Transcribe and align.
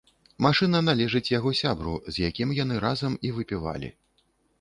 Машына 0.43 0.79
належыць 0.85 1.27
яго 1.37 1.51
сябру, 1.59 1.93
з 2.15 2.23
якім 2.29 2.55
яны 2.63 2.79
разам 2.87 3.13
і 3.29 3.33
выпівалі. 3.37 3.93